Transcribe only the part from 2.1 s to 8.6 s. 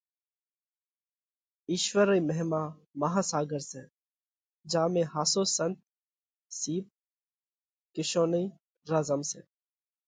مهما ماها ساڳر سئہ۔ جيا ۾ ۿاسو سنت سِيپ (ڪِيشونئِي)